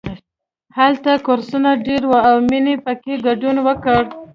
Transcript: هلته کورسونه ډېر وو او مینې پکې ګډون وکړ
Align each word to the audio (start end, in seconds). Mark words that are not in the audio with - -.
هلته 0.77 1.11
کورسونه 1.27 1.69
ډېر 1.85 2.01
وو 2.07 2.19
او 2.29 2.35
مینې 2.49 2.75
پکې 2.85 3.13
ګډون 3.25 3.55
وکړ 3.67 4.01